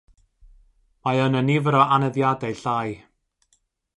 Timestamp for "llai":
2.63-2.89